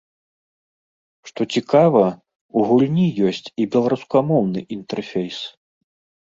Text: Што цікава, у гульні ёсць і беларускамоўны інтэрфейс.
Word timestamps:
Што 1.29 1.41
цікава, 1.57 2.01
у 2.61 2.63
гульні 2.71 3.05
ёсць 3.27 3.43
і 3.51 3.63
беларускамоўны 3.77 4.59
інтэрфейс. 4.79 5.37